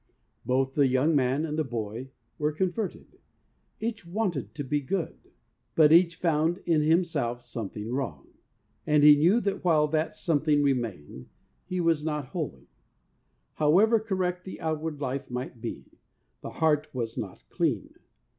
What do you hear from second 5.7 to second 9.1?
but each found in himself something wrong, 28 THE WAY OF HOLINESS and